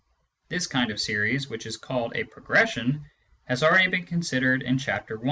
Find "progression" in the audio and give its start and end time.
2.23-3.05